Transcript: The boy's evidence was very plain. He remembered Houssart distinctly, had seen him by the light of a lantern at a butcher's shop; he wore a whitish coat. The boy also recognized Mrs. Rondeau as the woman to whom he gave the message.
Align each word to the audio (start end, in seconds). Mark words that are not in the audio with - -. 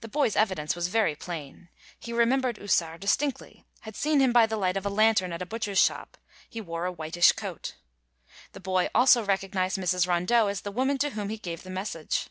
The 0.00 0.08
boy's 0.08 0.34
evidence 0.34 0.74
was 0.74 0.88
very 0.88 1.14
plain. 1.14 1.68
He 2.00 2.12
remembered 2.12 2.56
Houssart 2.56 2.98
distinctly, 3.00 3.64
had 3.82 3.94
seen 3.94 4.18
him 4.18 4.32
by 4.32 4.44
the 4.46 4.56
light 4.56 4.76
of 4.76 4.84
a 4.84 4.88
lantern 4.90 5.32
at 5.32 5.40
a 5.40 5.46
butcher's 5.46 5.78
shop; 5.78 6.18
he 6.50 6.60
wore 6.60 6.84
a 6.84 6.90
whitish 6.90 7.30
coat. 7.30 7.76
The 8.54 8.60
boy 8.60 8.88
also 8.92 9.24
recognized 9.24 9.78
Mrs. 9.78 10.08
Rondeau 10.08 10.48
as 10.48 10.62
the 10.62 10.72
woman 10.72 10.98
to 10.98 11.10
whom 11.10 11.28
he 11.28 11.38
gave 11.38 11.62
the 11.62 11.70
message. 11.70 12.26